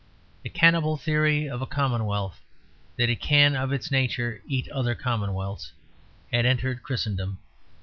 [0.41, 2.41] The cannibal theory of a commonwealth,
[2.97, 5.73] that it can of its nature eat other commonwealths,
[6.31, 7.37] had entered Christendom.